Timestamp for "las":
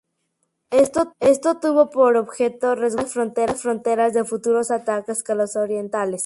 3.51-3.61